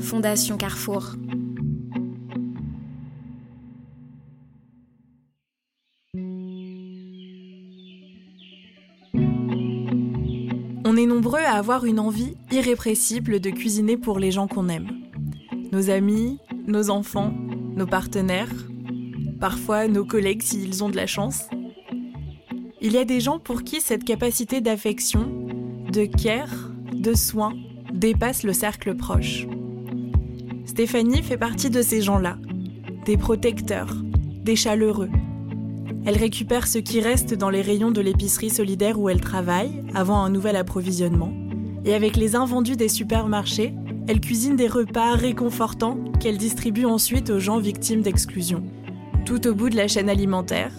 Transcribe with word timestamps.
Fondation 0.00 0.56
Carrefour. 0.56 1.14
On 10.84 10.96
est 10.96 11.06
nombreux 11.06 11.40
à 11.40 11.52
avoir 11.52 11.84
une 11.84 11.98
envie 11.98 12.36
irrépressible 12.50 13.40
de 13.40 13.50
cuisiner 13.50 13.96
pour 13.96 14.18
les 14.18 14.30
gens 14.30 14.46
qu'on 14.46 14.68
aime. 14.68 14.88
Nos 15.72 15.90
amis, 15.90 16.38
nos 16.66 16.90
enfants, 16.90 17.32
nos 17.74 17.86
partenaires, 17.86 18.52
parfois 19.40 19.88
nos 19.88 20.04
collègues 20.04 20.42
s'ils 20.42 20.84
ont 20.84 20.88
de 20.88 20.96
la 20.96 21.06
chance. 21.06 21.44
Il 22.80 22.92
y 22.92 22.98
a 22.98 23.04
des 23.04 23.20
gens 23.20 23.38
pour 23.38 23.62
qui 23.62 23.80
cette 23.80 24.04
capacité 24.04 24.60
d'affection, 24.60 25.28
de 25.92 26.04
care, 26.04 26.70
de 26.92 27.14
soin 27.14 27.54
dépasse 27.92 28.42
le 28.42 28.52
cercle 28.52 28.94
proche. 28.94 29.46
Stéphanie 30.66 31.22
fait 31.22 31.36
partie 31.36 31.70
de 31.70 31.80
ces 31.80 32.02
gens-là, 32.02 32.38
des 33.04 33.16
protecteurs, 33.16 33.94
des 34.42 34.56
chaleureux. 34.56 35.08
Elle 36.04 36.18
récupère 36.18 36.66
ce 36.66 36.78
qui 36.78 37.00
reste 37.00 37.34
dans 37.34 37.50
les 37.50 37.62
rayons 37.62 37.92
de 37.92 38.00
l'épicerie 38.00 38.50
solidaire 38.50 38.98
où 38.98 39.08
elle 39.08 39.20
travaille, 39.20 39.84
avant 39.94 40.22
un 40.22 40.28
nouvel 40.28 40.56
approvisionnement, 40.56 41.32
et 41.84 41.94
avec 41.94 42.16
les 42.16 42.34
invendus 42.34 42.76
des 42.76 42.88
supermarchés, 42.88 43.74
elle 44.08 44.20
cuisine 44.20 44.56
des 44.56 44.66
repas 44.66 45.14
réconfortants 45.14 45.98
qu'elle 46.20 46.36
distribue 46.36 46.84
ensuite 46.84 47.30
aux 47.30 47.38
gens 47.38 47.58
victimes 47.58 48.02
d'exclusion. 48.02 48.64
Tout 49.24 49.46
au 49.46 49.54
bout 49.54 49.70
de 49.70 49.76
la 49.76 49.86
chaîne 49.86 50.08
alimentaire, 50.08 50.72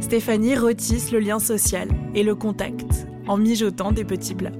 Stéphanie 0.00 0.54
retisse 0.54 1.10
le 1.10 1.18
lien 1.18 1.40
social 1.40 1.88
et 2.14 2.22
le 2.22 2.36
contact 2.36 3.08
en 3.26 3.36
mijotant 3.36 3.90
des 3.90 4.04
petits 4.04 4.34
plats. 4.34 4.52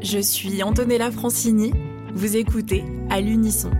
Je 0.00 0.18
suis 0.18 0.62
Antonella 0.62 1.10
Francini, 1.10 1.72
vous 2.14 2.36
écoutez 2.36 2.84
à 3.10 3.20
l'unisson. 3.20 3.70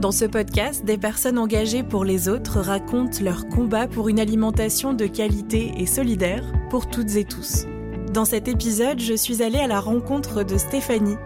Dans 0.00 0.12
ce 0.12 0.24
podcast, 0.24 0.82
des 0.84 0.96
personnes 0.96 1.38
engagées 1.38 1.82
pour 1.82 2.06
les 2.06 2.28
autres 2.28 2.58
racontent 2.60 3.22
leur 3.22 3.48
combat 3.48 3.86
pour 3.86 4.08
une 4.08 4.18
alimentation 4.18 4.94
de 4.94 5.06
qualité 5.06 5.74
et 5.76 5.84
solidaire 5.84 6.42
pour 6.70 6.88
toutes 6.88 7.16
et 7.16 7.24
tous. 7.24 7.66
Dans 8.14 8.24
cet 8.24 8.48
épisode, 8.48 8.98
je 8.98 9.12
suis 9.12 9.42
allée 9.42 9.58
à 9.58 9.66
la 9.66 9.78
rencontre 9.78 10.42
de 10.42 10.56
Stéphanie, 10.56 11.18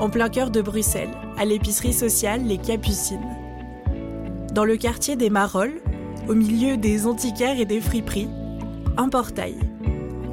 en 0.00 0.08
plein 0.08 0.30
cœur 0.30 0.50
de 0.50 0.62
Bruxelles, 0.62 1.14
à 1.36 1.44
l'épicerie 1.44 1.92
sociale 1.92 2.46
Les 2.46 2.58
Capucines. 2.58 3.36
Dans 4.54 4.64
le 4.64 4.78
quartier 4.78 5.16
des 5.16 5.28
Marolles, 5.28 5.82
au 6.26 6.34
milieu 6.34 6.78
des 6.78 7.06
antiquaires 7.06 7.60
et 7.60 7.66
des 7.66 7.82
friperies, 7.82 8.30
un 8.96 9.10
portail. 9.10 9.56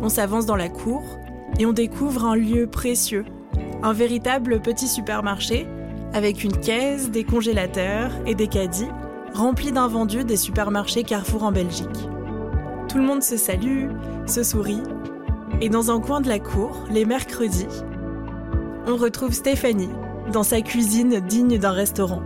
On 0.02 0.08
s'avance 0.08 0.45
dans 0.45 0.56
la 0.56 0.69
cour 0.69 1.03
et 1.59 1.66
on 1.66 1.73
découvre 1.73 2.23
un 2.25 2.36
lieu 2.36 2.67
précieux, 2.67 3.25
un 3.86 3.94
véritable 3.94 4.61
petit 4.61 4.88
supermarché 4.88 5.67
avec 6.11 6.44
une 6.44 6.58
caisse, 6.58 7.11
des 7.11 7.23
congélateurs 7.23 8.11
et 8.25 8.33
des 8.33 8.47
caddies 8.47 8.89
remplis 9.31 9.72
d'invendus 9.72 10.23
des 10.23 10.38
supermarchés 10.38 11.03
Carrefour 11.03 11.44
en 11.44 11.52
Belgique. 11.52 12.09
Tout 12.89 12.97
le 12.97 13.03
monde 13.03 13.22
se 13.22 13.38
salue, 13.38 13.89
se 14.25 14.41
sourit, 14.41 14.81
et 15.61 15.69
dans 15.69 15.91
un 15.91 16.00
coin 16.00 16.19
de 16.19 16.28
la 16.28 16.39
cour, 16.39 16.86
les 16.89 17.06
mercredis, 17.06 17.67
on 18.88 18.95
retrouve 18.95 19.33
Stéphanie 19.33 19.89
dans 20.33 20.44
sa 20.44 20.61
cuisine 20.61 21.19
digne 21.19 21.59
d'un 21.59 21.72
restaurant. 21.72 22.23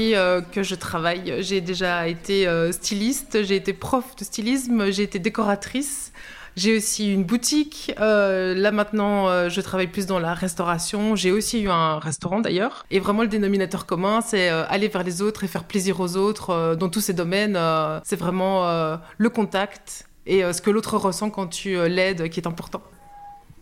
Euh, 0.00 0.40
que 0.40 0.62
je 0.62 0.74
travaille, 0.74 1.42
j'ai 1.42 1.60
déjà 1.60 2.08
été 2.08 2.46
euh, 2.46 2.72
styliste, 2.72 3.42
j'ai 3.42 3.56
été 3.56 3.72
prof 3.72 4.16
de 4.16 4.24
stylisme, 4.24 4.90
j'ai 4.90 5.02
été 5.02 5.18
décoratrice. 5.18 6.12
J'ai 6.56 6.76
aussi 6.76 7.12
une 7.12 7.24
boutique. 7.24 7.94
Euh, 8.00 8.54
là 8.54 8.72
maintenant, 8.72 9.48
je 9.48 9.60
travaille 9.60 9.86
plus 9.86 10.06
dans 10.06 10.18
la 10.18 10.34
restauration. 10.34 11.14
J'ai 11.14 11.30
aussi 11.30 11.62
eu 11.62 11.70
un 11.70 12.00
restaurant 12.00 12.40
d'ailleurs. 12.40 12.84
Et 12.90 12.98
vraiment, 12.98 13.22
le 13.22 13.28
dénominateur 13.28 13.86
commun, 13.86 14.20
c'est 14.20 14.48
aller 14.48 14.88
vers 14.88 15.04
les 15.04 15.22
autres 15.22 15.44
et 15.44 15.46
faire 15.46 15.64
plaisir 15.64 16.00
aux 16.00 16.16
autres 16.16 16.74
dans 16.74 16.88
tous 16.88 17.00
ces 17.00 17.14
domaines. 17.14 17.58
c'est 18.04 18.16
vraiment 18.16 18.98
le 19.16 19.30
contact 19.30 20.08
et 20.26 20.42
ce 20.52 20.60
que 20.60 20.70
l'autre 20.70 20.96
ressent 20.98 21.30
quand 21.30 21.46
tu 21.46 21.76
l'aides 21.88 22.28
qui 22.28 22.40
est 22.40 22.48
important. 22.48 22.82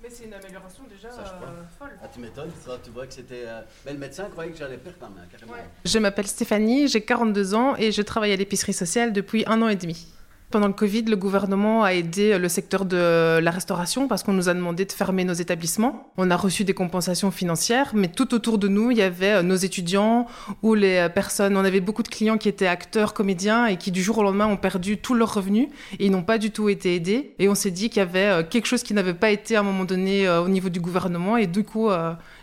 Mais 0.03 0.09
c'est 0.11 0.25
une 0.25 0.35
amélioration 0.35 0.85
déjà 0.89 1.11
Ça, 1.11 1.25
je 1.25 1.31
crois. 1.31 1.55
folle. 1.79 1.99
Ah, 2.03 2.08
tu 2.19 2.23
m'étonnes, 2.23 2.51
tu 2.85 2.91
vois 2.91 3.07
que 3.07 3.15
c'était. 3.15 3.45
euh, 3.47 3.61
Mais 3.87 3.93
le 3.93 3.99
médecin 3.99 4.25
croyait 4.31 4.51
que 4.53 4.59
j'allais 4.59 4.77
perdre 4.77 4.99
ma 5.03 5.09
main, 5.09 5.27
carrément. 5.31 5.53
Je 5.85 5.99
m'appelle 5.99 6.27
Stéphanie, 6.27 6.89
j'ai 6.89 7.01
42 7.01 7.55
ans 7.55 7.77
et 7.77 7.93
je 7.93 8.03
travaille 8.03 8.33
à 8.33 8.37
l'épicerie 8.37 8.73
sociale 8.73 9.13
depuis 9.13 9.45
un 9.47 9.61
an 9.63 9.69
et 9.69 9.77
demi. 9.77 10.07
Pendant 10.51 10.69
le 10.69 10.73
Covid, 10.73 11.03
le 11.03 11.17
gouvernement 11.17 11.85
a 11.85 11.93
aidé 11.93 12.39
le 12.39 12.49
secteur 12.49 12.87
de 12.87 13.39
la 13.39 13.51
restauration 13.51 14.09
parce 14.09 14.23
qu'on 14.23 14.33
nous 14.33 14.49
a 14.49 14.55
demandé 14.55 14.87
de 14.87 14.93
fermer 14.93 15.25
nos 15.25 15.35
établissements. 15.35 16.11
On 16.17 16.31
a 16.31 16.37
reçu 16.37 16.65
des 16.65 16.73
compensations 16.73 17.31
financières, 17.31 17.91
mais 17.93 18.09
tout 18.09 18.33
autour 18.33 18.57
de 18.57 18.67
nous, 18.67 18.91
il 18.91 18.97
y 18.97 19.03
avait 19.03 19.35
euh, 19.35 19.43
nos 19.43 19.57
étudiants 19.57 20.27
ou 20.63 20.73
les 20.73 20.97
euh, 20.97 21.09
personnes. 21.11 21.55
On 21.55 21.67
avait 21.67 21.83
beaucoup 21.83 22.03
de 22.03 22.09
clients 22.09 22.39
qui 22.39 22.49
étaient 22.49 22.67
acteurs, 22.67 23.13
comédiens 23.13 23.67
et 23.67 23.77
qui 23.77 23.91
du 23.91 24.03
jour 24.03 24.17
au 24.17 24.23
lendemain 24.23 24.47
ont 24.47 24.57
perdu 24.57 24.97
tous 24.97 25.13
leurs 25.13 25.35
revenus 25.35 25.69
et 25.99 26.07
ils 26.07 26.11
n'ont 26.11 26.23
pas 26.23 26.39
du 26.39 26.51
tout 26.51 26.71
été 26.71 26.95
aidés. 26.95 27.35
Et 27.39 27.51
on 27.51 27.55
s'est 27.55 27.71
dit 27.71 27.91
qu'il 27.91 27.99
y 27.99 28.07
avait 28.07 28.21
euh, 28.21 28.43
quelque 28.43 28.67
chose 28.67 28.83
qui 28.83 28.95
n'avait 28.95 29.13
pas 29.13 29.29
été 29.29 29.55
à 29.55 29.61
un 29.61 29.65
moment 29.65 29.85
donné 29.85 30.27
au 30.31 30.49
niveau 30.49 30.71
du 30.71 30.81
gouvernement 30.81 31.37
et 31.37 31.47
du 31.47 31.63
coup, 31.63 31.91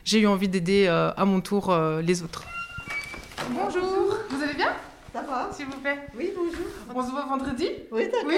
j'ai 0.04 0.20
eu 0.20 0.28
envie 0.28 0.48
d'aider 0.48 0.88
à 0.88 1.26
mon 1.26 1.42
tour 1.42 1.76
les 2.04 2.22
autres. 2.22 2.44
Bonjour, 3.52 4.18
S'il 5.52 5.66
vous 5.66 5.80
plaît. 5.82 5.98
Oui, 6.18 6.32
bonjour. 6.36 6.66
On 6.94 7.06
se 7.06 7.12
voit 7.12 7.26
vendredi 7.26 7.68
Oui, 7.92 8.06
d'accord. 8.06 8.28
Oui, 8.28 8.38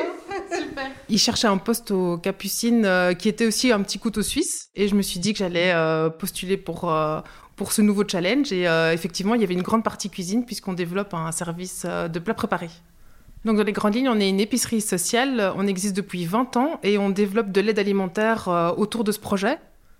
super. 0.52 0.88
Il 1.09 1.19
cherchait 1.19 1.47
un 1.47 1.58
poste 1.58 1.91
aux 1.91 2.18
Capucines 2.18 2.85
euh, 2.85 3.13
qui 3.13 3.30
était 3.30 3.46
aussi 3.46 3.72
un 3.72 3.81
petit 3.81 4.00
couteau 4.00 4.24
suisse 4.24 4.69
et 4.75 4.88
je 4.88 4.96
me 4.96 5.02
suis 5.02 5.19
dit 5.19 5.34
que 5.34 5.40
j'allais 5.40 5.72
euh, 5.74 6.09
postuler 6.09 6.58
pour, 6.58 6.91
euh, 6.91 7.22
pour 7.56 7.72
ce 7.72 7.81
nouveau 7.84 8.03
challenge 8.08 8.52
et 8.52 8.68
euh, 8.68 8.94
effectivement 8.94 9.35
il 9.35 9.41
y 9.41 9.44
avait 9.44 9.53
une 9.53 9.62
grande 9.62 9.84
partie 9.84 10.09
cuisine 10.09 10.46
puisqu'on 10.46 10.74
développe 10.74 11.13
un 11.13 11.31
service 11.31 11.84
euh, 11.88 12.08
de 12.08 12.18
plats 12.18 12.34
préparés. 12.34 12.72
Donc 13.46 13.58
dans 13.58 13.64
les 13.64 13.74
grandes 13.74 13.94
lignes, 13.94 14.09
on 14.09 14.19
est 14.19 14.29
une 14.29 14.40
épicerie 14.40 14.81
sociale, 14.81 15.53
on 15.56 15.68
existe 15.68 15.96
depuis 15.96 16.25
20 16.25 16.58
ans 16.58 16.79
et 16.81 16.97
on 16.97 17.09
développe 17.12 17.52
de 17.52 17.62
l'aide 17.62 17.79
alimentaire 17.79 18.74
autour 18.78 19.03
de 19.03 19.12
ce 19.12 19.19
projet. 19.19 19.59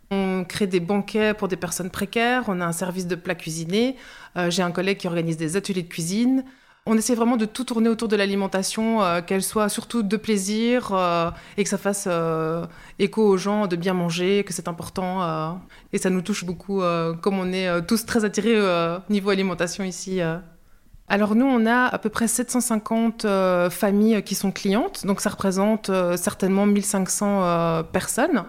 On 0.10 0.46
crée 0.46 0.68
des 0.68 0.80
banquets 0.80 1.34
pour 1.34 1.48
des 1.48 1.58
personnes 1.58 1.90
précaires, 1.90 2.46
on 2.48 2.62
a 2.62 2.66
un 2.66 2.72
service 2.72 3.08
de 3.08 3.16
plats 3.16 3.36
cuisinés, 3.36 3.98
euh, 4.38 4.50
j'ai 4.50 4.64
un 4.64 4.72
collègue 4.72 4.98
qui 4.98 5.08
organise 5.08 5.38
des 5.38 5.58
ateliers 5.58 5.84
de 5.84 5.90
cuisine. 5.90 6.46
On 6.90 6.98
essaie 6.98 7.16
vraiment 7.16 7.38
de 7.38 7.46
tout 7.46 7.66
tourner 7.66 7.90
autour 7.90 8.08
de 8.08 8.16
l'alimentation, 8.16 9.04
euh, 9.04 9.22
qu'elle 9.22 9.44
soit 9.44 9.70
surtout 9.70 10.04
de 10.04 10.18
plaisir 10.18 10.92
euh, 10.94 11.30
et 11.58 11.64
que 11.64 11.70
ça 11.70 11.78
fasse 11.78 12.06
euh, 12.08 12.66
écho 12.98 13.22
aux 13.22 13.38
gens 13.38 13.68
de 13.68 13.76
bien 13.76 13.94
manger, 13.94 14.44
que 14.46 14.54
c'est 14.54 14.68
important. 14.68 15.60
et 15.94 15.98
ça 15.98 16.10
nous 16.10 16.22
touche 16.22 16.46
beaucoup, 16.46 16.82
comme 17.22 17.40
on 17.40 17.52
est 17.52 17.86
tous 17.86 18.06
très 18.06 18.26
attirés 18.26 18.58
niveau 19.10 19.30
alimentation 19.30 19.84
ici. 19.84 20.22
Alors 21.10 21.36
nous, 21.36 21.46
on 21.46 21.66
a 21.66 21.86
à 21.86 21.98
peu 22.00 22.10
près 22.10 22.28
750 22.28 23.24
euh, 23.24 23.70
familles 23.70 24.22
qui 24.24 24.36
sont 24.36 24.52
clientes, 24.52 25.06
donc 25.06 25.22
ça 25.22 25.30
représente 25.30 25.90
certainement 26.18 26.66
1500 26.66 27.42
euh, 27.44 27.84
personnes. 27.84 28.44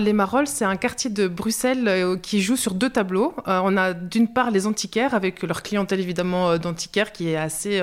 Les 0.00 0.12
Marolles, 0.12 0.48
c'est 0.48 0.64
un 0.64 0.74
quartier 0.74 1.08
de 1.08 1.28
Bruxelles 1.28 1.86
euh, 1.86 2.16
qui 2.16 2.42
joue 2.42 2.56
sur 2.56 2.74
deux 2.74 2.90
tableaux. 2.90 3.32
Euh, 3.46 3.60
on 3.62 3.76
a 3.76 3.92
d'une 3.92 4.26
part 4.26 4.50
les 4.50 4.66
antiquaires, 4.66 5.14
avec 5.14 5.44
leur 5.44 5.62
clientèle 5.62 6.00
évidemment 6.00 6.50
euh, 6.50 6.58
d'antiquaires 6.58 7.12
qui 7.12 7.28
est 7.28 7.36
assez 7.36 7.80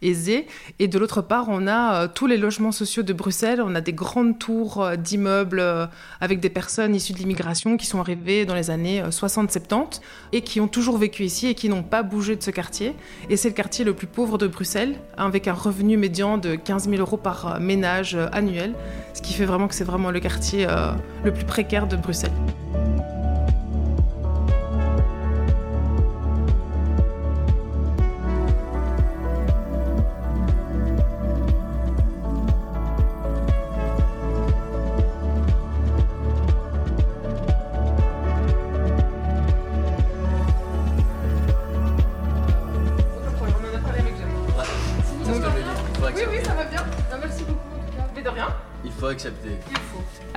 aisée. 0.00 0.46
Et 0.78 0.86
de 0.86 0.98
l'autre 1.00 1.20
part, 1.20 1.46
on 1.48 1.66
a 1.66 2.06
tous 2.06 2.28
les 2.28 2.36
logements 2.36 2.70
sociaux 2.70 3.02
de 3.02 3.12
Bruxelles. 3.12 3.60
On 3.60 3.74
a 3.74 3.80
des 3.80 3.92
grandes 3.92 4.38
tours 4.38 4.88
d'immeubles 4.96 5.88
avec 6.20 6.38
des 6.38 6.48
personnes 6.48 6.94
issues 6.94 7.12
de 7.12 7.18
l'immigration 7.18 7.76
qui 7.76 7.86
sont 7.86 7.98
arrivées 7.98 8.46
dans 8.46 8.54
les 8.54 8.70
années 8.70 9.02
euh, 9.02 9.10
60-70 9.10 10.00
et 10.32 10.42
qui 10.42 10.60
ont 10.60 10.68
toujours 10.68 10.96
vécu 10.96 11.24
ici 11.24 11.48
et 11.48 11.54
qui 11.56 11.68
n'ont 11.68 11.82
pas 11.82 12.04
bougé 12.04 12.36
de 12.36 12.42
ce 12.42 12.52
quartier. 12.52 12.94
Et 13.30 13.36
c'est 13.36 13.48
le 13.48 13.54
quartier 13.54 13.84
le 13.84 13.94
plus 13.94 14.06
pauvre 14.06 14.38
de 14.38 14.46
Bruxelles, 14.46 14.94
avec 15.16 15.48
un 15.48 15.54
revenu 15.54 15.96
médian 15.96 16.38
de 16.38 16.54
15 16.54 16.88
000 16.88 17.00
euros 17.00 17.16
par 17.16 17.58
ménage 17.58 18.16
annuel, 18.30 18.74
ce 19.12 19.22
qui 19.22 19.32
fait 19.32 19.44
vraiment 19.44 19.66
que 19.66 19.74
c'est 19.74 19.82
vraiment 19.82 20.12
le 20.12 20.20
quartier 20.20 20.66
le 21.24 21.32
plus 21.32 21.44
Précaire 21.48 21.88
de 21.88 21.96
Bruxelles. 21.96 22.30
On 43.40 43.44
en 43.44 43.76
a 43.76 43.80
parlé 43.80 43.98
avec 43.98 44.14
Jacques. 44.16 44.28
Ça 45.24 46.00
va 46.00 46.10
bien? 46.12 46.26
Oui, 46.30 46.38
ça 46.44 46.54
va 46.54 46.64
bien. 46.64 46.84
Merci 47.20 47.42
beaucoup 47.42 47.58
en 47.74 47.80
tout 47.80 47.96
cas. 47.96 48.06
Mais 48.14 48.22
de 48.22 48.28
rien. 48.28 48.48
Il 48.84 48.92
faut 48.92 49.06
accepter. 49.06 49.58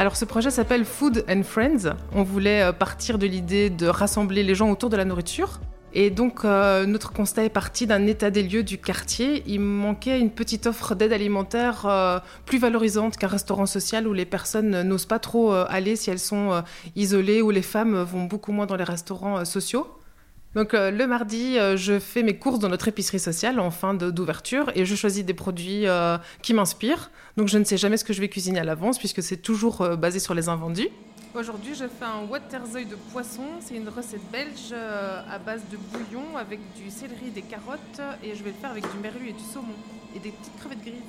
Alors 0.02 0.16
ce 0.16 0.26
projet 0.26 0.50
s'appelle 0.50 0.84
Food 0.84 1.24
and 1.30 1.44
Friends. 1.44 1.94
On 2.16 2.24
voulait 2.24 2.64
euh, 2.64 2.72
partir 2.72 3.20
de 3.20 3.28
l'idée 3.28 3.70
de 3.70 3.86
rassembler 3.86 4.42
les 4.42 4.56
gens 4.56 4.72
autour 4.72 4.90
de 4.90 4.98
la 4.98 5.06
nourriture. 5.06 5.60
Et 5.94 6.10
donc 6.10 6.44
euh, 6.44 6.88
notre 6.88 7.14
constat 7.14 7.44
est 7.44 7.50
parti 7.50 7.86
d'un 7.86 8.08
état 8.08 8.32
des 8.32 8.42
lieux 8.42 8.64
du 8.64 8.80
quartier. 8.80 9.44
Il 9.46 9.60
manquait 9.60 10.20
une 10.20 10.32
petite 10.32 10.66
offre 10.66 10.96
d'aide 10.96 11.14
alimentaire 11.14 11.86
euh, 11.86 12.18
plus 12.48 12.58
valorisante 12.58 13.16
qu'un 13.16 13.28
restaurant 13.28 13.68
social 13.68 14.08
où 14.08 14.14
les 14.14 14.26
personnes 14.26 14.82
n'osent 14.82 15.06
pas 15.06 15.20
trop 15.20 15.54
aller 15.54 15.96
si 15.96 16.10
elles 16.10 16.18
sont 16.18 16.64
isolées, 16.96 17.44
où 17.44 17.52
les 17.52 17.62
femmes 17.62 18.02
vont 18.02 18.24
beaucoup 18.24 18.54
moins 18.54 18.66
dans 18.66 18.78
les 18.78 18.84
restaurants 18.84 19.46
sociaux. 19.46 19.86
Donc 20.54 20.74
euh, 20.74 20.92
le 20.92 21.08
mardi, 21.08 21.58
euh, 21.58 21.78
je 21.78 21.98
fais 21.98 22.24
mes 22.24 22.38
courses 22.38 22.60
dans 22.60 22.68
notre 22.68 22.90
épicerie 22.90 23.20
sociale 23.20 23.60
en 23.60 23.72
fin 23.72 23.94
d'ouverture 23.94 24.70
et 24.76 24.86
je 24.86 24.96
choisis 24.96 25.24
des 25.24 25.34
produits 25.34 25.88
euh, 25.88 26.18
qui 26.42 26.54
m'inspirent. 26.54 27.10
Donc 27.38 27.48
je 27.48 27.58
ne 27.58 27.64
sais 27.64 27.78
jamais 27.78 27.96
ce 27.96 28.04
que 28.04 28.12
je 28.12 28.20
vais 28.20 28.28
cuisiner 28.28 28.60
à 28.60 28.66
l'avance 28.66 28.98
puisque 28.98 29.24
c'est 29.24 29.38
toujours 29.38 29.88
basé 29.98 30.20
sur 30.20 30.34
les 30.34 30.50
invendus. 30.50 30.90
Aujourd'hui, 31.34 31.74
je 31.74 31.86
fais 31.86 32.04
un 32.04 32.30
waterzeuil 32.30 32.86
de 32.86 32.98
poisson. 33.14 33.44
C'est 33.62 33.76
une 33.76 33.88
recette 33.88 34.30
belge 34.30 34.74
à 34.74 35.40
base 35.40 35.62
de 35.72 35.78
bouillon 35.78 36.36
avec 36.38 36.60
du 36.76 36.92
céleri, 36.92 37.32
des 37.34 37.44
carottes 37.44 38.02
et 38.22 38.36
je 38.36 38.44
vais 38.44 38.50
le 38.50 38.58
faire 38.60 38.72
avec 38.72 38.84
du 38.92 38.98
merlu 39.02 39.30
et 39.30 39.34
du 39.34 39.44
saumon 39.54 39.74
et 40.14 40.20
des 40.20 40.32
petites 40.32 40.60
crevettes 40.60 40.84
grises. 40.84 41.00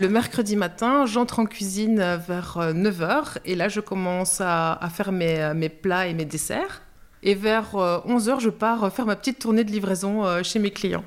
Le 0.00 0.08
mercredi 0.08 0.56
matin, 0.56 1.06
j'entre 1.06 1.38
en 1.38 1.46
cuisine 1.46 1.98
vers 2.26 2.58
9h 2.58 3.38
et 3.44 3.54
là, 3.54 3.68
je 3.68 3.78
commence 3.78 4.40
à, 4.40 4.72
à 4.72 4.88
faire 4.88 5.12
mes, 5.12 5.54
mes 5.54 5.68
plats 5.68 6.08
et 6.08 6.14
mes 6.14 6.24
desserts. 6.24 6.81
Et 7.22 7.34
vers 7.34 7.74
11h, 7.74 8.40
je 8.40 8.50
pars 8.50 8.84
euh, 8.84 8.90
faire 8.90 9.06
ma 9.06 9.16
petite 9.16 9.38
tournée 9.38 9.64
de 9.64 9.70
livraison 9.70 10.24
euh, 10.24 10.42
chez 10.42 10.58
mes 10.58 10.70
clients. 10.70 11.04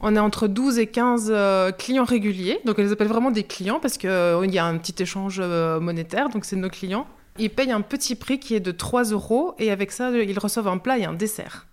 On 0.00 0.16
est 0.16 0.20
entre 0.20 0.48
12 0.48 0.78
et 0.78 0.88
15 0.88 1.30
euh, 1.30 1.72
clients 1.72 2.04
réguliers. 2.04 2.60
Donc, 2.64 2.78
on 2.78 2.82
les 2.82 2.92
appelle 2.92 3.08
vraiment 3.08 3.30
des 3.30 3.44
clients 3.44 3.78
parce 3.80 3.98
qu'il 3.98 4.10
y 4.10 4.58
a 4.58 4.64
un 4.64 4.78
petit 4.78 5.00
échange 5.00 5.38
euh, 5.40 5.78
monétaire. 5.78 6.28
Donc, 6.28 6.44
c'est 6.44 6.56
nos 6.56 6.68
clients. 6.68 7.06
Ils 7.38 7.50
payent 7.50 7.70
un 7.70 7.80
petit 7.80 8.14
prix 8.14 8.38
qui 8.38 8.54
est 8.54 8.60
de 8.60 8.72
3 8.72 9.04
euros 9.04 9.54
et 9.58 9.70
avec 9.70 9.92
ça, 9.92 10.10
ils 10.10 10.38
reçoivent 10.38 10.68
un 10.68 10.78
plat 10.78 10.98
et 10.98 11.04
un 11.04 11.14
dessert. 11.14 11.66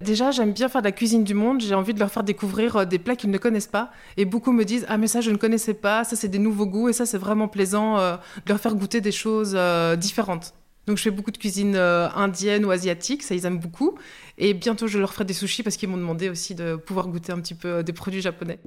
Déjà, 0.00 0.32
j'aime 0.32 0.52
bien 0.52 0.68
faire 0.68 0.82
de 0.82 0.86
la 0.86 0.92
cuisine 0.92 1.24
du 1.24 1.34
monde. 1.34 1.60
J'ai 1.60 1.74
envie 1.74 1.94
de 1.94 2.00
leur 2.00 2.10
faire 2.10 2.24
découvrir 2.24 2.76
euh, 2.76 2.84
des 2.84 2.98
plats 2.98 3.16
qu'ils 3.16 3.30
ne 3.30 3.38
connaissent 3.38 3.68
pas. 3.68 3.90
Et 4.16 4.24
beaucoup 4.24 4.52
me 4.52 4.64
disent 4.64 4.84
Ah, 4.88 4.98
mais 4.98 5.06
ça, 5.06 5.20
je 5.20 5.30
ne 5.30 5.36
connaissais 5.36 5.74
pas. 5.74 6.04
Ça, 6.04 6.16
c'est 6.16 6.28
des 6.28 6.38
nouveaux 6.38 6.66
goûts. 6.66 6.88
Et 6.88 6.92
ça, 6.92 7.06
c'est 7.06 7.18
vraiment 7.18 7.48
plaisant 7.48 7.98
euh, 7.98 8.16
de 8.44 8.52
leur 8.52 8.60
faire 8.60 8.74
goûter 8.74 9.00
des 9.00 9.12
choses 9.12 9.54
euh, 9.56 9.96
différentes. 9.96 10.54
Donc, 10.86 10.98
je 10.98 11.02
fais 11.02 11.10
beaucoup 11.10 11.30
de 11.30 11.38
cuisine 11.38 11.74
euh, 11.76 12.08
indienne 12.14 12.64
ou 12.64 12.70
asiatique. 12.70 13.22
Ça, 13.22 13.34
ils 13.34 13.46
aiment 13.46 13.58
beaucoup. 13.58 13.98
Et 14.38 14.54
bientôt, 14.54 14.86
je 14.86 14.98
leur 14.98 15.12
ferai 15.12 15.24
des 15.24 15.34
sushis 15.34 15.62
parce 15.62 15.76
qu'ils 15.76 15.88
m'ont 15.88 15.96
demandé 15.96 16.28
aussi 16.28 16.54
de 16.54 16.76
pouvoir 16.76 17.08
goûter 17.08 17.32
un 17.32 17.40
petit 17.40 17.54
peu 17.54 17.68
euh, 17.68 17.82
des 17.82 17.92
produits 17.92 18.20
japonais. 18.20 18.58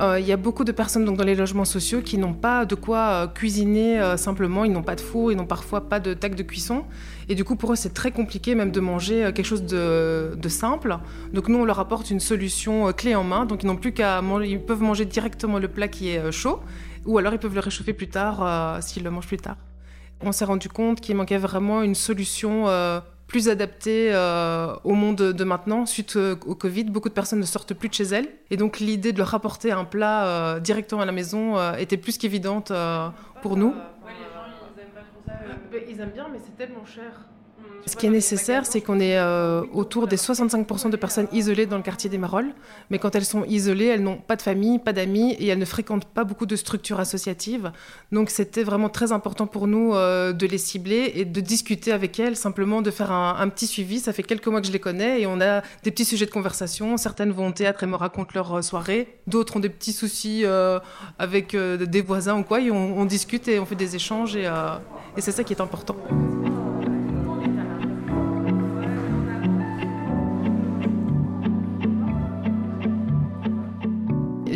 Il 0.00 0.24
y 0.24 0.32
a 0.32 0.36
beaucoup 0.36 0.64
de 0.64 0.72
personnes 0.72 1.04
donc, 1.04 1.16
dans 1.16 1.24
les 1.24 1.34
logements 1.34 1.64
sociaux 1.64 2.02
qui 2.02 2.18
n'ont 2.18 2.34
pas 2.34 2.64
de 2.64 2.74
quoi 2.74 2.98
euh, 2.98 3.26
cuisiner 3.26 4.00
euh, 4.00 4.16
simplement, 4.16 4.64
ils 4.64 4.72
n'ont 4.72 4.82
pas 4.82 4.94
de 4.94 5.00
four, 5.00 5.32
ils 5.32 5.36
n'ont 5.36 5.46
parfois 5.46 5.88
pas 5.88 5.98
de 5.98 6.14
tac 6.14 6.34
de 6.34 6.42
cuisson. 6.42 6.84
Et 7.28 7.34
du 7.34 7.44
coup, 7.44 7.56
pour 7.56 7.72
eux, 7.72 7.76
c'est 7.76 7.92
très 7.92 8.10
compliqué 8.10 8.54
même 8.54 8.70
de 8.70 8.80
manger 8.80 9.24
euh, 9.24 9.32
quelque 9.32 9.46
chose 9.46 9.64
de, 9.64 10.48
simple. 10.48 10.96
Donc 11.32 11.48
nous, 11.48 11.58
on 11.58 11.64
leur 11.64 11.78
apporte 11.78 12.10
une 12.10 12.20
solution 12.20 12.88
euh, 12.88 12.92
clé 12.92 13.14
en 13.14 13.24
main. 13.24 13.44
Donc 13.44 13.62
ils 13.62 13.66
n'ont 13.66 13.76
plus 13.76 13.92
qu'à 13.92 14.22
manger, 14.22 14.48
ils 14.48 14.60
peuvent 14.60 14.82
manger 14.82 15.04
directement 15.04 15.58
le 15.58 15.68
plat 15.68 15.88
qui 15.88 16.10
est 16.10 16.18
euh, 16.18 16.32
chaud, 16.32 16.60
ou 17.04 17.18
alors 17.18 17.34
ils 17.34 17.38
peuvent 17.38 17.54
le 17.54 17.60
réchauffer 17.60 17.92
plus 17.92 18.08
tard 18.08 18.38
euh, 18.42 18.80
s'ils 18.80 19.04
le 19.04 19.10
mangent 19.10 19.26
plus 19.26 19.36
tard. 19.36 19.56
On 20.20 20.32
s'est 20.32 20.46
rendu 20.46 20.68
compte 20.68 21.00
qu'il 21.00 21.16
manquait 21.16 21.38
vraiment 21.38 21.82
une 21.82 21.94
solution 21.94 22.68
euh, 22.68 23.00
plus 23.28 23.48
adaptée 23.48 24.10
euh, 24.12 24.74
au 24.82 24.94
monde 24.94 25.16
de 25.16 25.44
maintenant. 25.44 25.86
Suite 25.86 26.16
euh, 26.16 26.34
au 26.46 26.54
Covid, 26.54 26.84
beaucoup 26.84 27.10
de 27.10 27.14
personnes 27.14 27.38
ne 27.38 27.44
sortent 27.44 27.74
plus 27.74 27.88
de 27.90 27.94
chez 27.94 28.04
elles. 28.04 28.28
Et 28.50 28.56
donc 28.56 28.80
l'idée 28.80 29.12
de 29.12 29.18
leur 29.18 29.32
apporter 29.34 29.70
un 29.70 29.84
plat 29.84 30.26
euh, 30.26 30.60
directement 30.60 31.02
à 31.02 31.06
la 31.06 31.12
maison 31.12 31.56
euh, 31.56 31.74
était 31.74 31.98
plus 31.98 32.18
qu'évidente 32.18 32.70
euh, 32.70 33.08
pour 33.42 33.56
nous. 33.56 33.74
Ils 35.88 36.00
aiment 36.00 36.10
bien, 36.10 36.28
mais 36.32 36.38
c'est 36.42 36.56
tellement 36.56 36.84
cher. 36.86 37.28
Ce 37.86 37.96
qui 37.96 38.06
est 38.06 38.10
nécessaire, 38.10 38.66
c'est 38.66 38.80
qu'on 38.80 39.00
est 39.00 39.16
euh, 39.16 39.62
autour 39.72 40.08
des 40.08 40.16
65% 40.16 40.90
de 40.90 40.96
personnes 40.96 41.28
isolées 41.32 41.66
dans 41.66 41.76
le 41.76 41.82
quartier 41.82 42.10
des 42.10 42.18
Marolles. 42.18 42.52
Mais 42.90 42.98
quand 42.98 43.14
elles 43.14 43.24
sont 43.24 43.44
isolées, 43.44 43.86
elles 43.86 44.02
n'ont 44.02 44.18
pas 44.18 44.36
de 44.36 44.42
famille, 44.42 44.78
pas 44.78 44.92
d'amis 44.92 45.32
et 45.32 45.46
elles 45.46 45.58
ne 45.58 45.64
fréquentent 45.64 46.04
pas 46.04 46.24
beaucoup 46.24 46.44
de 46.44 46.56
structures 46.56 47.00
associatives. 47.00 47.72
Donc 48.12 48.30
c'était 48.30 48.62
vraiment 48.62 48.88
très 48.88 49.12
important 49.12 49.46
pour 49.46 49.66
nous 49.66 49.94
euh, 49.94 50.32
de 50.32 50.46
les 50.46 50.58
cibler 50.58 51.12
et 51.14 51.24
de 51.24 51.40
discuter 51.40 51.92
avec 51.92 52.18
elles, 52.20 52.36
simplement 52.36 52.82
de 52.82 52.90
faire 52.90 53.10
un, 53.10 53.48
petit 53.48 53.66
suivi. 53.66 54.00
Ça 54.00 54.12
fait 54.12 54.22
quelques 54.22 54.48
mois 54.48 54.60
que 54.60 54.66
je 54.66 54.72
les 54.72 54.80
connais 54.80 55.22
et 55.22 55.26
on 55.26 55.40
a 55.40 55.62
des 55.82 55.90
petits 55.90 56.04
sujets 56.04 56.26
de 56.26 56.30
conversation. 56.30 56.96
Certaines 56.96 57.30
vont 57.30 57.48
au 57.48 57.52
théâtre 57.52 57.84
et 57.84 57.86
me 57.86 57.96
racontent 57.96 58.32
leur 58.34 58.58
euh, 58.58 58.62
soirée. 58.62 59.18
D'autres 59.26 59.56
ont 59.56 59.60
des 59.60 59.70
petits 59.70 59.92
soucis 59.92 60.44
avec 61.18 61.54
des 61.54 62.02
voisins 62.02 62.38
ou 62.38 62.42
quoi. 62.42 62.60
Et 62.60 62.70
on, 62.70 63.04
discute 63.04 63.48
et 63.48 63.58
on 63.58 63.66
fait 63.66 63.76
des 63.76 63.96
échanges 63.96 64.36
et 64.36 65.20
c'est 65.20 65.32
ça 65.32 65.44
qui 65.44 65.52
est 65.52 65.60
important. 65.60 65.96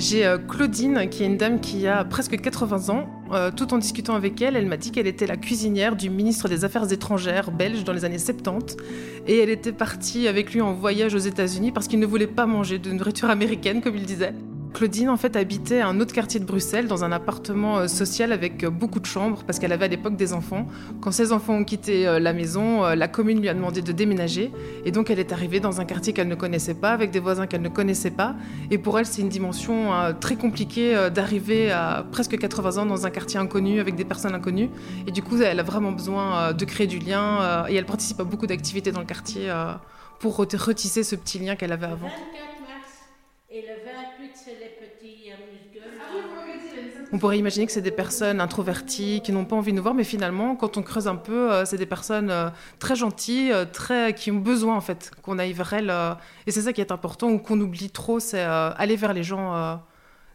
J'ai 0.03 0.27
euh, 0.27 0.37
Claudine, 0.37 1.09
qui 1.09 1.23
est 1.23 1.27
une 1.27 1.37
dame 1.37 1.61
qui 1.61 1.87
a 1.87 2.05
presque 2.05 2.41
80 2.41 2.93
ans. 2.93 3.09
Euh, 3.31 3.53
tout 3.53 3.73
en 3.73 3.79
discutant 3.79 4.17
avec 4.17 4.43
elle, 4.43 4.57
elle 4.57 4.67
m'a 4.67 4.77
dit 4.77 4.91
qu'elle 4.91 5.07
était 5.07 5.29
la 5.29 5.37
cuisinière 5.37 5.95
du 5.95 6.11
ministre 6.11 6.49
des 6.49 6.65
Affaires 6.65 6.93
étrangères 6.93 7.53
belge 7.53 7.85
dans 7.85 7.93
les 7.93 8.05
années 8.05 8.19
70. 8.19 8.77
Et 9.29 9.39
elle 9.39 9.49
était 9.49 9.71
partie 9.71 10.27
avec 10.27 10.53
lui 10.53 10.61
en 10.61 10.73
voyage 10.73 11.15
aux 11.15 11.19
États-Unis 11.19 11.71
parce 11.71 11.87
qu'il 11.87 12.01
ne 12.01 12.07
voulait 12.07 12.27
pas 12.27 12.47
manger 12.47 12.81
de 12.81 12.91
nourriture 12.91 13.31
américaine, 13.31 13.81
comme 13.81 13.95
il 13.95 14.05
disait. 14.05 14.35
Claudine, 14.73 15.11
en 15.11 15.17
fait, 15.19 15.37
habitait 15.37 15.81
un 15.83 16.01
autre 16.01 16.15
quartier 16.15 16.41
de 16.41 16.45
Bruxelles, 16.47 16.87
dans 16.89 17.05
un 17.05 17.13
appartement 17.13 17.79
euh, 17.81 17.89
social 17.89 18.33
avec 18.33 18.65
euh, 18.65 18.71
beaucoup 18.71 19.01
de 19.01 19.07
chambres, 19.07 19.43
parce 19.47 19.59
qu'elle 19.59 19.71
avait 19.73 19.85
à 19.85 19.89
l'époque 19.89 20.17
des 20.17 20.33
enfants. 20.33 20.67
Quand 21.01 21.13
ses 21.13 21.31
enfants 21.33 21.55
ont 21.55 21.65
quitté 21.65 22.07
euh, 22.09 22.19
la 22.19 22.33
maison, 22.33 22.83
la 22.83 23.07
commune 23.09 23.41
lui 23.41 23.49
a 23.51 23.55
demandé 23.55 23.83
de 23.83 23.93
déménager. 23.93 24.51
Et 24.87 24.91
donc, 24.91 25.11
elle 25.11 25.19
est 25.19 25.31
arrivée 25.33 25.61
dans 25.61 25.81
un 25.81 25.85
quartier 25.85 26.13
qu'elle 26.15 26.29
ne 26.29 26.35
connaissait 26.35 26.75
pas, 26.75 26.93
avec 26.93 27.11
des 27.11 27.21
voisins 27.21 27.47
qu'elle 27.47 27.61
ne 27.63 27.69
connaissait 27.69 28.11
pas. 28.11 28.35
Et 28.71 28.79
pour 28.79 28.99
elle, 28.99 29.05
c'est 29.07 29.21
une 29.21 29.29
dimension 29.29 29.93
euh, 29.93 30.13
très 30.13 30.37
compliquée 30.37 31.09
d'arriver 31.15 31.71
à 31.71 32.05
presque 32.11 32.39
80 32.39 32.83
ans 32.83 32.87
dans 32.87 33.07
un 33.07 33.11
quartier 33.11 33.39
inconnu, 33.39 33.79
avec 33.79 33.95
des 33.95 34.05
personnes 34.05 34.35
inconnues. 34.35 34.71
Et 35.07 35.11
du 35.11 35.23
coup, 35.23 35.41
elle 35.41 35.61
a 35.61 35.63
vraiment 35.63 35.93
besoin 35.93 36.53
de 36.55 36.65
créer 36.65 36.87
du 36.87 36.99
lien. 36.99 37.67
et 37.69 37.75
elle 37.75 37.85
participe 37.87 38.21
à 38.21 38.25
beaucoup 38.25 38.47
d'activités 38.47 38.91
dans 38.91 39.01
le 39.01 39.07
quartier 39.07 39.53
pour 40.19 40.39
re- 40.41 40.57
retisser 40.57 41.03
ce 41.05 41.15
petit 41.17 41.39
lien 41.39 41.57
qu'elle 41.57 41.73
avait 41.73 41.87
avant. 41.87 42.09
24 42.09 42.61
mars 42.63 43.03
28, 43.51 44.31
c'est 44.35 44.51
les 44.53 44.73
petits 44.81 45.31
euh, 45.31 45.35
musicals. 45.53 46.93
On 47.15 47.19
pourrait 47.19 47.39
imaginer 47.39 47.67
que 47.67 47.73
c'est 47.73 47.83
des 47.83 47.91
personnes 47.91 48.41
introverties 48.41 49.21
qui 49.23 49.33
n'ont 49.33 49.45
pas 49.45 49.55
envie 49.55 49.73
de 49.73 49.77
nous 49.77 49.83
voir, 49.83 49.95
mais 49.95 50.03
finalement, 50.03 50.57
quand 50.57 50.79
on 50.79 50.83
creuse 50.83 51.09
un 51.09 51.17
peu, 51.17 51.53
euh, 51.53 51.67
c'est 51.67 51.77
des 51.77 51.85
personnes 51.85 52.31
euh, 52.31 52.49
très 52.79 52.97
gentilles, 52.97 53.53
euh, 53.53 53.67
très 53.71 54.15
qui 54.15 54.31
ont 54.31 54.39
besoin 54.39 54.77
en 54.77 54.81
fait 54.81 55.11
qu'on 55.21 55.39
aille 55.39 55.53
vers 55.53 55.75
elles. 55.75 55.93
et 56.47 56.51
c'est 56.51 56.63
ça 56.63 56.73
qui 56.73 56.81
est 56.81 56.91
important 56.91 57.29
ou 57.29 57.39
qu'on 57.39 57.61
oublie 57.61 57.91
trop, 57.91 58.19
c'est 58.19 58.41
aller 58.43 58.97
vers 58.97 59.13
les 59.13 59.23
gens. 59.25 59.81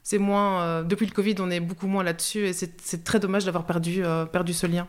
c'est 0.03 0.19
moins. 0.19 0.83
depuis 0.83 1.07
le 1.07 1.11
Covid, 1.11 1.35
on 1.39 1.49
est 1.49 1.59
beaucoup 1.59 1.87
moins 1.87 2.03
là-dessus, 2.03 2.45
et 2.47 2.53
c'est 2.53 3.03
très 3.03 3.19
dommage 3.19 3.45
d'avoir 3.45 3.65
perdu 3.65 4.03
perdu 4.31 4.53
ce 4.53 4.67
lien. 4.67 4.87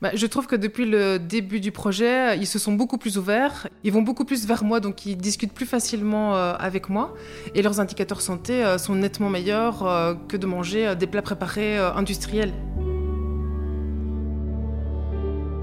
Bah, 0.00 0.10
je 0.14 0.26
trouve 0.26 0.46
que 0.46 0.54
depuis 0.54 0.84
le 0.84 1.18
début 1.18 1.58
du 1.58 1.72
projet, 1.72 2.38
ils 2.38 2.46
se 2.46 2.60
sont 2.60 2.72
beaucoup 2.72 2.98
plus 2.98 3.18
ouverts, 3.18 3.66
ils 3.82 3.92
vont 3.92 4.02
beaucoup 4.02 4.24
plus 4.24 4.46
vers 4.46 4.62
moi, 4.62 4.78
donc 4.78 5.06
ils 5.06 5.16
discutent 5.16 5.52
plus 5.52 5.66
facilement 5.66 6.36
euh, 6.36 6.54
avec 6.56 6.88
moi, 6.88 7.16
et 7.56 7.62
leurs 7.62 7.80
indicateurs 7.80 8.20
santé 8.20 8.64
euh, 8.64 8.78
sont 8.78 8.94
nettement 8.94 9.28
meilleurs 9.28 9.84
euh, 9.84 10.14
que 10.28 10.36
de 10.36 10.46
manger 10.46 10.94
des 10.94 11.08
plats 11.08 11.22
préparés 11.22 11.76
industriels. 11.78 12.52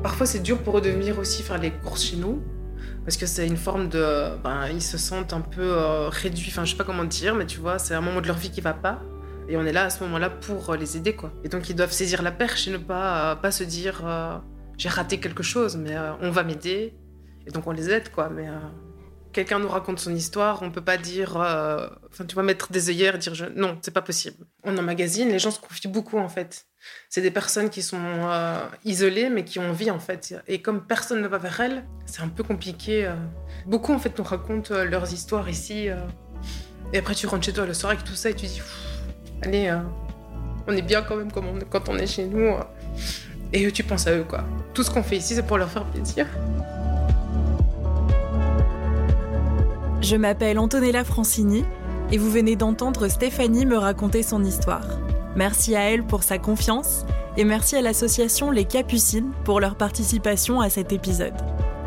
Parfois, 0.03 0.25
c'est 0.25 0.43
dur 0.43 0.61
pour 0.61 0.79
eux 0.79 0.81
de 0.81 0.89
venir 0.89 1.17
aussi 1.17 1.41
faire 1.41 1.57
les 1.57 1.71
courses 1.71 2.03
chez 2.03 2.17
nous, 2.17 2.41
parce 3.05 3.15
que 3.15 3.27
c'est 3.27 3.47
une 3.47 3.55
forme 3.55 3.87
de... 3.87 4.35
Ben, 4.43 4.67
ils 4.67 4.81
se 4.81 4.97
sentent 4.97 5.31
un 5.31 5.39
peu 5.39 5.77
réduits, 6.09 6.49
enfin 6.51 6.65
je 6.65 6.71
sais 6.71 6.77
pas 6.77 6.83
comment 6.83 7.05
dire, 7.05 7.35
mais 7.35 7.45
tu 7.45 7.61
vois, 7.61 7.79
c'est 7.79 7.93
un 7.93 8.01
moment 8.01 8.19
de 8.19 8.27
leur 8.27 8.37
vie 8.37 8.51
qui 8.51 8.59
va 8.59 8.73
pas. 8.73 9.01
Et 9.47 9.57
on 9.57 9.65
est 9.65 9.73
là 9.73 9.85
à 9.85 9.89
ce 9.89 10.03
moment-là 10.03 10.29
pour 10.29 10.71
euh, 10.71 10.77
les 10.77 10.97
aider, 10.97 11.15
quoi. 11.15 11.31
Et 11.43 11.49
donc 11.49 11.69
ils 11.69 11.75
doivent 11.75 11.91
saisir 11.91 12.21
la 12.21 12.31
perche 12.31 12.67
et 12.67 12.71
ne 12.71 12.77
pas, 12.77 13.31
euh, 13.31 13.35
pas 13.35 13.51
se 13.51 13.63
dire 13.63 14.01
euh, 14.05 14.37
j'ai 14.77 14.89
raté 14.89 15.19
quelque 15.19 15.43
chose, 15.43 15.77
mais 15.77 15.95
on 16.21 16.31
va 16.31 16.43
m'aider. 16.43 16.95
Et 17.47 17.51
donc 17.51 17.67
on 17.67 17.71
les 17.71 17.89
aide, 17.91 18.11
quoi. 18.11 18.29
Mais 18.29 18.47
quelqu'un 19.31 19.59
nous 19.59 19.69
raconte 19.69 19.99
son 19.99 20.13
histoire, 20.15 20.63
on 20.63 20.71
peut 20.71 20.83
pas 20.83 20.97
dire, 20.97 21.37
enfin 21.37 22.25
tu 22.27 22.33
vois, 22.33 22.43
mettre 22.43 22.71
des 22.71 22.89
œillères 22.89 23.15
et 23.15 23.17
dire 23.19 23.35
je... 23.35 23.45
non, 23.55 23.77
c'est 23.81 23.93
pas 23.93 24.01
possible. 24.01 24.45
On 24.63 24.77
emmagasine, 24.77 25.29
les 25.29 25.39
gens 25.39 25.51
se 25.51 25.59
confient 25.59 25.87
beaucoup 25.87 26.17
en 26.17 26.27
fait. 26.27 26.65
C'est 27.09 27.21
des 27.21 27.31
personnes 27.31 27.69
qui 27.69 27.83
sont 27.83 28.01
isolées 28.83 29.29
mais 29.29 29.45
qui 29.45 29.59
ont 29.59 29.69
envie 29.69 29.91
en 29.91 29.99
fait. 29.99 30.35
Et 30.47 30.61
comme 30.61 30.85
personne 30.85 31.21
ne 31.21 31.27
va 31.27 31.37
vers 31.37 31.59
elles, 31.61 31.85
c'est 32.05 32.21
un 32.21 32.27
peu 32.27 32.43
compliqué. 32.43 33.09
Beaucoup 33.65 33.93
en 33.93 33.99
fait 33.99 34.17
nous 34.17 34.25
racontent 34.25 34.73
leurs 34.83 35.13
histoires 35.13 35.47
ici. 35.47 35.87
Et 36.91 36.97
après 36.97 37.15
tu 37.15 37.27
rentres 37.27 37.45
chez 37.45 37.53
toi 37.53 37.65
le 37.65 37.73
soir 37.73 37.93
avec 37.93 38.03
tout 38.03 38.15
ça 38.15 38.31
et 38.31 38.33
tu 38.33 38.47
dis, 38.47 38.61
allez, 39.45 39.67
euh, 39.67 39.79
on 40.67 40.73
est 40.73 40.81
bien 40.81 41.01
quand 41.01 41.15
même 41.15 41.31
quand 41.31 41.89
on 41.89 41.97
est 41.97 42.07
chez 42.07 42.25
nous. 42.25 42.39
euh, 42.39 42.63
Et 43.53 43.71
tu 43.71 43.83
penses 43.83 44.07
à 44.07 44.11
eux, 44.13 44.25
quoi. 44.27 44.43
Tout 44.73 44.83
ce 44.83 44.91
qu'on 44.91 45.03
fait 45.03 45.17
ici, 45.17 45.35
c'est 45.35 45.45
pour 45.45 45.57
leur 45.57 45.69
faire 45.69 45.85
plaisir. 45.85 46.27
Je 50.01 50.15
m'appelle 50.15 50.59
Antonella 50.59 51.03
Francini 51.03 51.63
et 52.11 52.17
vous 52.17 52.29
venez 52.29 52.55
d'entendre 52.55 53.07
Stéphanie 53.07 53.65
me 53.65 53.77
raconter 53.77 54.21
son 54.23 54.43
histoire. 54.43 54.85
Merci 55.35 55.75
à 55.75 55.81
elle 55.91 56.03
pour 56.03 56.23
sa 56.23 56.37
confiance 56.37 57.05
et 57.37 57.43
merci 57.43 57.75
à 57.75 57.81
l'association 57.81 58.51
Les 58.51 58.65
Capucines 58.65 59.31
pour 59.43 59.59
leur 59.59 59.75
participation 59.75 60.61
à 60.61 60.69
cet 60.69 60.93
épisode. 60.93 61.33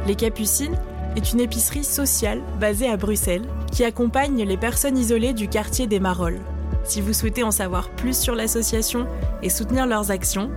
Les 0.06 0.16
Capucines 0.16 0.76
est 1.16 1.32
une 1.32 1.40
épicerie 1.40 1.84
sociale 1.84 2.42
basée 2.60 2.88
à 2.90 2.96
Bruxelles 2.96 3.46
qui 3.70 3.84
accompagne 3.84 4.42
les 4.44 4.56
personnes 4.56 4.98
isolées 4.98 5.32
du 5.32 5.48
quartier 5.48 5.86
des 5.86 6.00
Marolles. 6.00 6.40
Si 6.88 7.00
vous 7.02 7.12
souhaitez 7.12 7.42
en 7.42 7.50
savoir 7.50 7.90
plus 7.90 8.18
sur 8.18 8.34
l'association 8.34 9.06
et 9.42 9.50
soutenir 9.50 9.86
leurs 9.86 10.10
actions, 10.10 10.50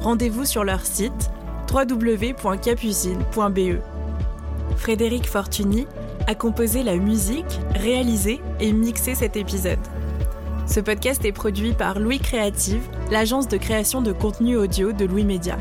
rendez-vous 0.00 0.44
sur 0.44 0.64
leur 0.64 0.84
site 0.84 1.30
www.capucine.be. 1.72 3.80
Frédéric 4.76 5.28
Fortuny 5.28 5.86
a 6.26 6.34
composé 6.34 6.82
la 6.82 6.96
musique, 6.96 7.60
réalisé 7.76 8.40
et 8.58 8.72
mixé 8.72 9.14
cet 9.14 9.36
épisode. 9.36 9.78
Ce 10.66 10.80
podcast 10.80 11.24
est 11.24 11.30
produit 11.30 11.72
par 11.72 12.00
Louis 12.00 12.18
Créative, 12.18 12.82
l'agence 13.12 13.46
de 13.46 13.56
création 13.56 14.02
de 14.02 14.10
contenu 14.10 14.56
audio 14.56 14.90
de 14.90 15.04
Louis 15.04 15.24
Média. 15.24 15.56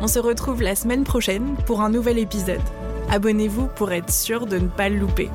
On 0.00 0.06
se 0.06 0.20
retrouve 0.20 0.62
la 0.62 0.76
semaine 0.76 1.02
prochaine 1.02 1.56
pour 1.66 1.80
un 1.80 1.90
nouvel 1.90 2.18
épisode. 2.18 2.62
Abonnez-vous 3.10 3.66
pour 3.66 3.90
être 3.90 4.12
sûr 4.12 4.46
de 4.46 4.58
ne 4.58 4.68
pas 4.68 4.88
le 4.88 4.98
louper. 4.98 5.30